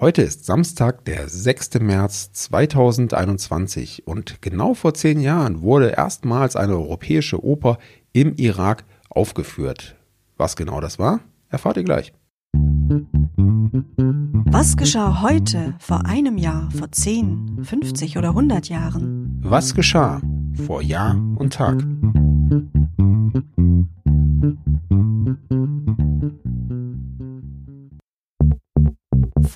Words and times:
Heute 0.00 0.22
ist 0.22 0.44
Samstag, 0.44 1.04
der 1.06 1.28
6. 1.28 1.80
März 1.80 2.30
2021 2.32 4.06
und 4.06 4.40
genau 4.40 4.74
vor 4.74 4.94
zehn 4.94 5.18
Jahren 5.18 5.60
wurde 5.60 5.88
erstmals 5.88 6.54
eine 6.54 6.74
europäische 6.74 7.44
Oper 7.44 7.78
im 8.12 8.36
Irak 8.36 8.84
aufgeführt. 9.10 9.96
Was 10.36 10.54
genau 10.54 10.80
das 10.80 11.00
war, 11.00 11.18
erfahrt 11.48 11.78
ihr 11.78 11.82
gleich. 11.82 12.12
Was 14.44 14.76
geschah 14.76 15.20
heute, 15.20 15.74
vor 15.80 16.06
einem 16.06 16.38
Jahr, 16.38 16.70
vor 16.70 16.92
10, 16.92 17.64
50 17.64 18.18
oder 18.18 18.28
100 18.28 18.68
Jahren? 18.68 19.40
Was 19.42 19.74
geschah 19.74 20.22
vor 20.64 20.80
Jahr 20.80 21.16
und 21.34 21.54
Tag? 21.54 21.84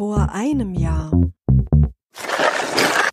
Vor 0.02 0.32
einem 0.32 0.74
Jahr. 0.74 1.12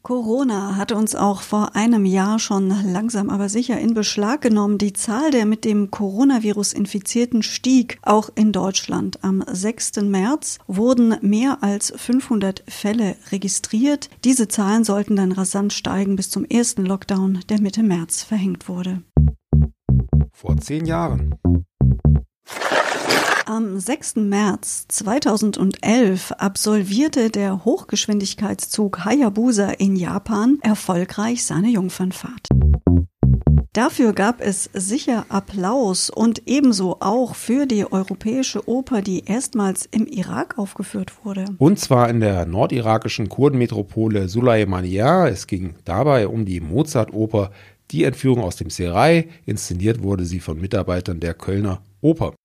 Corona 0.01 0.75
hatte 0.75 0.95
uns 0.95 1.13
auch 1.13 1.43
vor 1.43 1.75
einem 1.75 2.03
Jahr 2.03 2.39
schon 2.39 2.73
langsam 2.91 3.29
aber 3.29 3.47
sicher 3.47 3.79
in 3.79 3.93
Beschlag 3.93 4.41
genommen. 4.41 4.79
Die 4.79 4.93
Zahl 4.93 5.29
der 5.29 5.45
mit 5.45 5.65
dem 5.65 5.91
Coronavirus 5.91 6.73
Infizierten 6.73 7.43
stieg 7.43 7.99
auch 8.01 8.31
in 8.33 8.51
Deutschland. 8.51 9.23
Am 9.23 9.43
6. 9.47 9.97
März 10.01 10.57
wurden 10.65 11.15
mehr 11.21 11.59
als 11.61 11.93
500 11.95 12.63
Fälle 12.67 13.17
registriert. 13.31 14.09
Diese 14.23 14.47
Zahlen 14.47 14.83
sollten 14.83 15.15
dann 15.15 15.31
rasant 15.31 15.73
steigen 15.73 16.15
bis 16.15 16.31
zum 16.31 16.43
ersten 16.43 16.87
Lockdown, 16.87 17.41
der 17.49 17.61
Mitte 17.61 17.83
März 17.83 18.23
verhängt 18.23 18.67
wurde. 18.67 19.03
Vor 20.33 20.57
zehn 20.57 20.87
Jahren. 20.87 21.35
Am 23.49 23.79
6. 23.79 24.17
März 24.17 24.85
2011 24.89 26.33
absolvierte 26.33 27.31
der 27.31 27.65
Hochgeschwindigkeitszug 27.65 29.03
Hayabusa 29.03 29.71
in 29.71 29.95
Japan 29.95 30.59
erfolgreich 30.61 31.43
seine 31.43 31.69
Jungfernfahrt. 31.69 32.49
Dafür 33.73 34.13
gab 34.13 34.39
es 34.39 34.69
sicher 34.73 35.25
Applaus 35.29 36.11
und 36.11 36.43
ebenso 36.45 36.97
auch 36.99 37.33
für 37.33 37.65
die 37.65 37.91
europäische 37.91 38.69
Oper, 38.69 39.01
die 39.01 39.25
erstmals 39.25 39.87
im 39.89 40.05
Irak 40.05 40.59
aufgeführt 40.59 41.25
wurde. 41.25 41.45
Und 41.57 41.79
zwar 41.79 42.07
in 42.07 42.19
der 42.19 42.45
nordirakischen 42.45 43.29
Kurdenmetropole 43.29 44.29
Sulaimania. 44.29 45.27
Es 45.27 45.47
ging 45.47 45.73
dabei 45.85 46.27
um 46.27 46.45
die 46.45 46.61
Mozart-Oper 46.61 47.49
Die 47.89 48.03
Entführung 48.03 48.43
aus 48.43 48.57
dem 48.57 48.69
Serai. 48.69 49.27
Inszeniert 49.47 50.03
wurde 50.03 50.25
sie 50.25 50.39
von 50.39 50.61
Mitarbeitern 50.61 51.19
der 51.19 51.33
Kölner 51.33 51.81
Oper 52.01 52.35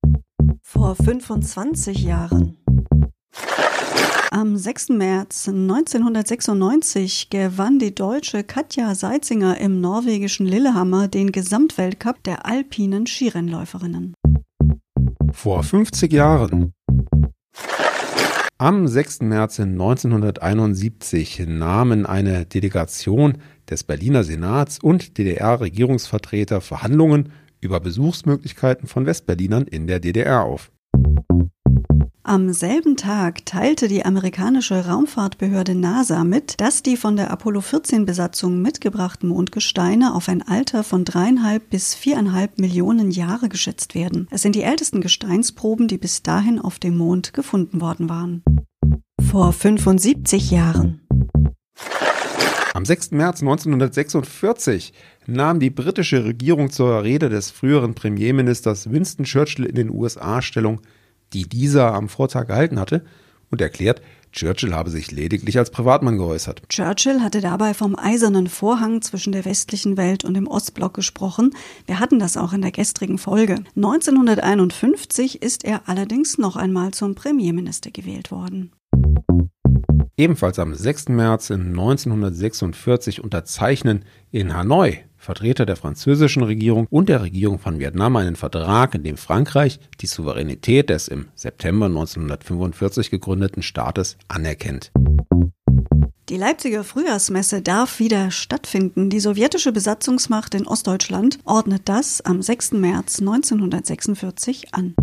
vor 0.74 0.96
25 0.96 2.02
Jahren. 2.02 2.56
Am 4.32 4.56
6. 4.56 4.88
März 4.88 5.48
1996 5.48 7.30
gewann 7.30 7.78
die 7.78 7.94
deutsche 7.94 8.42
Katja 8.42 8.96
Seitzinger 8.96 9.58
im 9.60 9.80
norwegischen 9.80 10.46
Lillehammer 10.46 11.06
den 11.06 11.30
Gesamtweltcup 11.30 12.24
der 12.24 12.44
alpinen 12.44 13.06
Skirennläuferinnen. 13.06 14.14
Vor 15.32 15.62
50 15.62 16.12
Jahren. 16.12 16.72
Am 18.58 18.88
6. 18.88 19.20
März 19.20 19.60
1971 19.60 21.44
nahmen 21.46 22.04
eine 22.04 22.46
Delegation 22.46 23.38
des 23.70 23.84
Berliner 23.84 24.24
Senats 24.24 24.80
und 24.80 25.18
DDR-Regierungsvertreter 25.18 26.60
Verhandlungen 26.60 27.30
über 27.64 27.80
Besuchsmöglichkeiten 27.80 28.86
von 28.86 29.06
Westberlinern 29.06 29.66
in 29.66 29.86
der 29.86 30.00
DDR 30.00 30.42
auf. 30.42 30.70
Am 32.26 32.54
selben 32.54 32.96
Tag 32.96 33.44
teilte 33.44 33.86
die 33.86 34.06
amerikanische 34.06 34.86
Raumfahrtbehörde 34.86 35.74
NASA 35.74 36.24
mit, 36.24 36.58
dass 36.58 36.82
die 36.82 36.96
von 36.96 37.16
der 37.16 37.30
Apollo 37.30 37.60
14 37.60 38.06
Besatzung 38.06 38.62
mitgebrachten 38.62 39.28
Mondgesteine 39.28 40.14
auf 40.14 40.30
ein 40.30 40.40
Alter 40.40 40.84
von 40.84 41.04
dreieinhalb 41.04 41.68
bis 41.68 41.94
viereinhalb 41.94 42.58
Millionen 42.58 43.10
Jahre 43.10 43.50
geschätzt 43.50 43.94
werden. 43.94 44.26
Es 44.30 44.40
sind 44.40 44.54
die 44.54 44.62
ältesten 44.62 45.02
Gesteinsproben, 45.02 45.86
die 45.86 45.98
bis 45.98 46.22
dahin 46.22 46.58
auf 46.58 46.78
dem 46.78 46.96
Mond 46.96 47.34
gefunden 47.34 47.82
worden 47.82 48.08
waren. 48.08 48.42
Vor 49.22 49.52
75 49.52 50.50
Jahren. 50.50 51.03
Am 52.74 52.84
6. 52.84 53.12
März 53.12 53.40
1946 53.40 54.92
nahm 55.28 55.60
die 55.60 55.70
britische 55.70 56.24
Regierung 56.24 56.70
zur 56.72 57.04
Rede 57.04 57.28
des 57.28 57.52
früheren 57.52 57.94
Premierministers 57.94 58.90
Winston 58.90 59.24
Churchill 59.26 59.66
in 59.66 59.76
den 59.76 59.90
USA 59.90 60.42
Stellung, 60.42 60.80
die 61.32 61.48
dieser 61.48 61.94
am 61.94 62.08
Vortag 62.08 62.48
gehalten 62.48 62.80
hatte, 62.80 63.04
und 63.52 63.60
erklärt, 63.60 64.02
Churchill 64.32 64.74
habe 64.74 64.90
sich 64.90 65.12
lediglich 65.12 65.56
als 65.56 65.70
Privatmann 65.70 66.18
geäußert. 66.18 66.68
Churchill 66.68 67.20
hatte 67.20 67.40
dabei 67.40 67.74
vom 67.74 67.96
eisernen 67.96 68.48
Vorhang 68.48 69.02
zwischen 69.02 69.32
der 69.32 69.44
westlichen 69.44 69.96
Welt 69.96 70.24
und 70.24 70.34
dem 70.34 70.48
Ostblock 70.48 70.94
gesprochen. 70.94 71.54
Wir 71.86 72.00
hatten 72.00 72.18
das 72.18 72.36
auch 72.36 72.52
in 72.52 72.62
der 72.62 72.72
gestrigen 72.72 73.18
Folge. 73.18 73.62
1951 73.76 75.42
ist 75.42 75.64
er 75.64 75.88
allerdings 75.88 76.38
noch 76.38 76.56
einmal 76.56 76.90
zum 76.90 77.14
Premierminister 77.14 77.92
gewählt 77.92 78.32
worden. 78.32 78.72
Ebenfalls 80.16 80.60
am 80.60 80.74
6. 80.74 81.08
März 81.08 81.50
1946 81.50 83.22
unterzeichnen 83.22 84.04
in 84.30 84.54
Hanoi 84.54 85.00
Vertreter 85.16 85.66
der 85.66 85.76
französischen 85.76 86.42
Regierung 86.42 86.86
und 86.90 87.08
der 87.08 87.22
Regierung 87.22 87.58
von 87.58 87.80
Vietnam 87.80 88.14
einen 88.16 88.36
Vertrag, 88.36 88.94
in 88.94 89.02
dem 89.02 89.16
Frankreich 89.16 89.80
die 90.00 90.06
Souveränität 90.06 90.90
des 90.90 91.08
im 91.08 91.28
September 91.34 91.86
1945 91.86 93.10
gegründeten 93.10 93.62
Staates 93.62 94.18
anerkennt. 94.28 94.92
Die 96.28 96.36
Leipziger 96.36 96.84
Frühjahrsmesse 96.84 97.60
darf 97.60 97.98
wieder 97.98 98.30
stattfinden. 98.30 99.10
Die 99.10 99.20
sowjetische 99.20 99.72
Besatzungsmacht 99.72 100.54
in 100.54 100.66
Ostdeutschland 100.66 101.38
ordnet 101.44 101.82
das 101.86 102.20
am 102.20 102.40
6. 102.40 102.72
März 102.72 103.20
1946 103.20 104.74
an. 104.74 104.94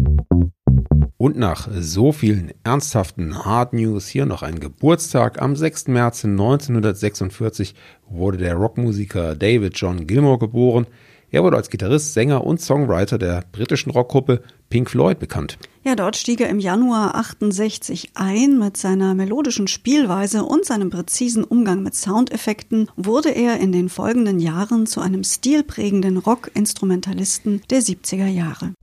Und 1.21 1.37
nach 1.37 1.67
so 1.79 2.11
vielen 2.11 2.51
ernsthaften 2.63 3.45
Hard 3.45 3.73
News 3.73 4.07
hier 4.07 4.25
noch 4.25 4.41
ein 4.41 4.59
Geburtstag. 4.59 5.39
Am 5.39 5.55
6. 5.55 5.89
März 5.89 6.25
1946 6.25 7.75
wurde 8.09 8.39
der 8.39 8.55
Rockmusiker 8.55 9.35
David 9.35 9.77
John 9.77 10.07
Gilmore 10.07 10.39
geboren. 10.39 10.87
Er 11.29 11.43
wurde 11.43 11.57
als 11.57 11.69
Gitarrist, 11.69 12.15
Sänger 12.15 12.43
und 12.43 12.59
Songwriter 12.59 13.19
der 13.19 13.43
britischen 13.51 13.91
Rockgruppe 13.91 14.41
Pink 14.71 14.89
Floyd 14.89 15.19
bekannt. 15.19 15.59
Ja, 15.83 15.93
dort 15.95 16.15
stieg 16.15 16.41
er 16.41 16.49
im 16.49 16.57
Januar 16.57 17.13
68 17.13 18.13
ein. 18.15 18.57
Mit 18.57 18.75
seiner 18.77 19.13
melodischen 19.13 19.67
Spielweise 19.67 20.43
und 20.43 20.65
seinem 20.65 20.89
präzisen 20.89 21.43
Umgang 21.43 21.83
mit 21.83 21.93
Soundeffekten 21.93 22.89
wurde 22.95 23.29
er 23.29 23.59
in 23.59 23.71
den 23.71 23.89
folgenden 23.89 24.39
Jahren 24.39 24.88
zu 24.88 25.01
einem 25.01 25.23
stilprägenden 25.23 26.17
Rock-Instrumentalisten 26.17 27.61
der 27.69 27.83
70er 27.83 28.25
Jahre 28.25 28.73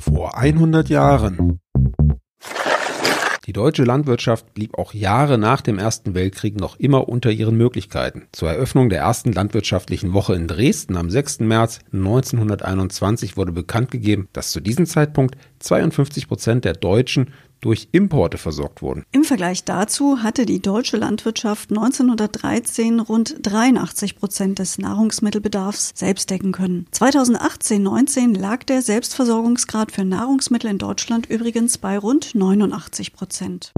vor 0.00 0.36
100 0.36 0.88
Jahren. 0.88 1.60
Die 3.46 3.52
deutsche 3.52 3.82
Landwirtschaft 3.84 4.54
blieb 4.54 4.78
auch 4.78 4.94
Jahre 4.94 5.36
nach 5.36 5.60
dem 5.60 5.78
Ersten 5.78 6.14
Weltkrieg 6.14 6.60
noch 6.60 6.78
immer 6.78 7.08
unter 7.08 7.30
ihren 7.30 7.56
Möglichkeiten. 7.56 8.28
Zur 8.30 8.50
Eröffnung 8.50 8.90
der 8.90 9.00
ersten 9.00 9.32
landwirtschaftlichen 9.32 10.12
Woche 10.12 10.34
in 10.34 10.46
Dresden 10.46 10.96
am 10.96 11.10
6. 11.10 11.40
März 11.40 11.80
1921 11.92 13.36
wurde 13.36 13.50
bekannt 13.50 13.90
gegeben, 13.90 14.28
dass 14.32 14.52
zu 14.52 14.60
diesem 14.60 14.86
Zeitpunkt 14.86 15.36
52 15.60 16.28
Prozent 16.28 16.64
der 16.64 16.72
Deutschen 16.72 17.32
durch 17.60 17.88
Importe 17.92 18.38
versorgt 18.38 18.82
wurden. 18.82 19.04
Im 19.12 19.24
Vergleich 19.24 19.64
dazu 19.64 20.22
hatte 20.22 20.46
die 20.46 20.60
deutsche 20.60 20.96
Landwirtschaft 20.96 21.70
1913 21.70 23.00
rund 23.00 23.36
83 23.42 24.16
Prozent 24.16 24.58
des 24.58 24.78
Nahrungsmittelbedarfs 24.78 25.92
selbst 25.94 26.30
decken 26.30 26.52
können. 26.52 26.86
2018-19 26.92 28.38
lag 28.38 28.64
der 28.64 28.82
Selbstversorgungsgrad 28.82 29.92
für 29.92 30.04
Nahrungsmittel 30.04 30.70
in 30.70 30.78
Deutschland 30.78 31.26
übrigens 31.26 31.78
bei 31.78 31.98
rund 31.98 32.34
89 32.34 33.12
Prozent. 33.12 33.72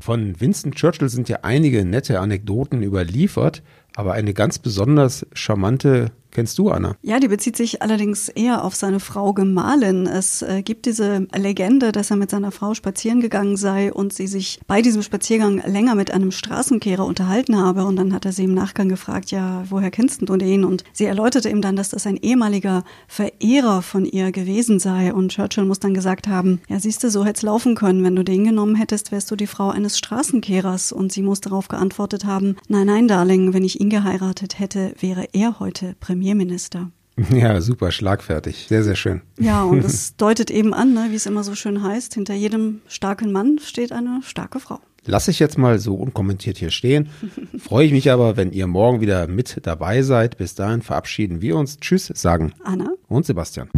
Von 0.00 0.40
Winston 0.40 0.72
Churchill 0.72 1.08
sind 1.08 1.28
ja 1.28 1.40
einige 1.42 1.84
nette 1.84 2.20
Anekdoten 2.20 2.82
überliefert, 2.82 3.62
aber 3.94 4.12
eine 4.12 4.32
ganz 4.32 4.58
besonders 4.58 5.26
charmante 5.32 6.12
Kennst 6.38 6.56
du, 6.56 6.70
Anna? 6.70 6.94
Ja, 7.02 7.18
die 7.18 7.26
bezieht 7.26 7.56
sich 7.56 7.82
allerdings 7.82 8.28
eher 8.28 8.62
auf 8.62 8.76
seine 8.76 9.00
Frau 9.00 9.32
Gemahlin. 9.32 10.06
Es 10.06 10.40
äh, 10.42 10.62
gibt 10.62 10.86
diese 10.86 11.26
Legende, 11.36 11.90
dass 11.90 12.12
er 12.12 12.16
mit 12.16 12.30
seiner 12.30 12.52
Frau 12.52 12.74
spazieren 12.74 13.20
gegangen 13.20 13.56
sei 13.56 13.92
und 13.92 14.12
sie 14.12 14.28
sich 14.28 14.60
bei 14.68 14.80
diesem 14.80 15.02
Spaziergang 15.02 15.60
länger 15.66 15.96
mit 15.96 16.12
einem 16.12 16.30
Straßenkehrer 16.30 17.04
unterhalten 17.04 17.56
habe. 17.56 17.84
Und 17.86 17.96
dann 17.96 18.12
hat 18.12 18.24
er 18.24 18.30
sie 18.30 18.44
im 18.44 18.54
Nachgang 18.54 18.88
gefragt, 18.88 19.32
ja, 19.32 19.64
woher 19.68 19.90
kennst 19.90 20.22
du 20.22 20.36
den? 20.36 20.64
Und 20.64 20.84
sie 20.92 21.06
erläuterte 21.06 21.48
ihm 21.48 21.60
dann, 21.60 21.74
dass 21.74 21.88
das 21.88 22.06
ein 22.06 22.16
ehemaliger 22.16 22.84
Verehrer 23.08 23.82
von 23.82 24.04
ihr 24.04 24.30
gewesen 24.30 24.78
sei. 24.78 25.12
Und 25.12 25.32
Churchill 25.32 25.64
muss 25.64 25.80
dann 25.80 25.92
gesagt 25.92 26.28
haben, 26.28 26.60
ja, 26.68 26.78
siehst 26.78 27.02
du, 27.02 27.10
so 27.10 27.24
hätte 27.24 27.38
es 27.38 27.42
laufen 27.42 27.74
können. 27.74 28.04
Wenn 28.04 28.14
du 28.14 28.22
den 28.22 28.44
genommen 28.44 28.76
hättest, 28.76 29.10
wärst 29.10 29.28
du 29.32 29.34
die 29.34 29.48
Frau 29.48 29.70
eines 29.70 29.98
Straßenkehrers. 29.98 30.92
Und 30.92 31.10
sie 31.10 31.22
muss 31.22 31.40
darauf 31.40 31.66
geantwortet 31.66 32.26
haben, 32.26 32.54
nein, 32.68 32.86
nein, 32.86 33.08
Darling, 33.08 33.54
wenn 33.54 33.64
ich 33.64 33.80
ihn 33.80 33.90
geheiratet 33.90 34.60
hätte, 34.60 34.94
wäre 35.00 35.26
er 35.32 35.58
heute 35.58 35.96
Premier 35.98 36.27
Premierminister. 36.28 36.90
Ja, 37.32 37.60
super, 37.60 37.90
schlagfertig. 37.90 38.66
Sehr, 38.68 38.84
sehr 38.84 38.94
schön. 38.94 39.22
Ja, 39.40 39.64
und 39.64 39.84
es 39.84 40.14
deutet 40.18 40.52
eben 40.52 40.72
an, 40.72 40.94
ne, 40.94 41.08
wie 41.10 41.16
es 41.16 41.26
immer 41.26 41.42
so 41.42 41.56
schön 41.56 41.82
heißt, 41.82 42.14
hinter 42.14 42.34
jedem 42.34 42.80
starken 42.86 43.32
Mann 43.32 43.58
steht 43.58 43.90
eine 43.90 44.20
starke 44.22 44.60
Frau. 44.60 44.78
Lasse 45.04 45.32
ich 45.32 45.40
jetzt 45.40 45.58
mal 45.58 45.80
so 45.80 45.96
unkommentiert 45.96 46.58
hier 46.58 46.70
stehen. 46.70 47.08
Freue 47.58 47.86
ich 47.86 47.92
mich 47.92 48.12
aber, 48.12 48.36
wenn 48.36 48.52
ihr 48.52 48.68
morgen 48.68 49.00
wieder 49.00 49.26
mit 49.26 49.58
dabei 49.64 50.02
seid. 50.02 50.38
Bis 50.38 50.54
dahin 50.54 50.80
verabschieden 50.80 51.40
wir 51.42 51.56
uns. 51.56 51.80
Tschüss, 51.80 52.06
sagen 52.14 52.52
Anna 52.62 52.90
und 53.08 53.26
Sebastian. 53.26 53.68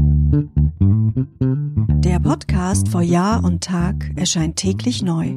Der 2.04 2.20
Podcast 2.20 2.88
vor 2.88 3.00
Jahr 3.00 3.42
und 3.42 3.64
Tag 3.64 4.10
erscheint 4.16 4.56
täglich 4.56 5.02
neu. 5.02 5.36